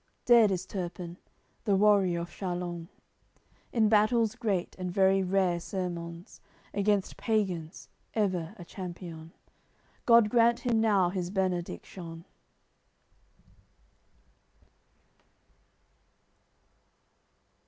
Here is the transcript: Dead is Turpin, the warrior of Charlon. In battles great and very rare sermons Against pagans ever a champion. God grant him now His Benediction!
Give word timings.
Dead 0.25 0.49
is 0.49 0.65
Turpin, 0.65 1.17
the 1.65 1.75
warrior 1.75 2.21
of 2.21 2.29
Charlon. 2.31 2.87
In 3.71 3.87
battles 3.87 4.33
great 4.33 4.75
and 4.79 4.91
very 4.91 5.21
rare 5.21 5.59
sermons 5.59 6.41
Against 6.73 7.17
pagans 7.17 7.87
ever 8.15 8.55
a 8.57 8.65
champion. 8.65 9.31
God 10.07 10.31
grant 10.31 10.61
him 10.61 10.81
now 10.81 11.09
His 11.11 11.29
Benediction! 11.29 12.25